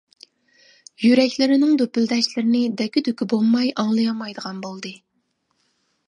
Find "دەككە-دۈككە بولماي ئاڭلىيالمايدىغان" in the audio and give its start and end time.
2.79-4.63